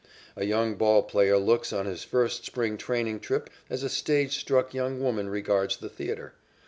A 0.35 0.45
young 0.45 0.77
ball 0.77 1.03
player 1.03 1.37
looks 1.37 1.71
on 1.71 1.85
his 1.85 2.03
first 2.03 2.43
spring 2.43 2.75
training 2.75 3.19
trip 3.19 3.51
as 3.69 3.83
a 3.83 3.87
stage 3.89 4.35
struck 4.35 4.73
young 4.73 4.99
woman 4.99 5.29
regards 5.29 5.77
the 5.77 5.89
theatre. 5.89 6.33